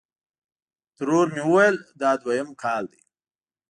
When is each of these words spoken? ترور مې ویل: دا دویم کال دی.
ترور 0.95 1.27
مې 1.33 1.43
ویل: 1.51 1.75
دا 2.01 2.11
دویم 2.21 2.49
کال 2.61 2.83
دی. 2.91 3.01